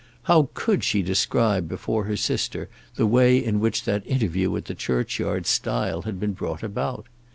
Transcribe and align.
How 0.23 0.49
could 0.55 0.83
she 0.83 1.03
describe 1.03 1.69
before 1.69 2.05
her 2.05 2.17
sister 2.17 2.69
the 2.95 3.05
way 3.05 3.37
in 3.37 3.59
which 3.59 3.83
that 3.83 4.01
interview 4.07 4.55
at 4.57 4.65
the 4.65 4.73
churchyard 4.73 5.45
stile 5.45 6.01
had 6.01 6.19
been 6.19 6.33
brought 6.33 6.63
about? 6.63 7.05